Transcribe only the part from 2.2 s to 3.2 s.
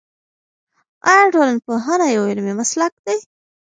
علمي مسلک دی؟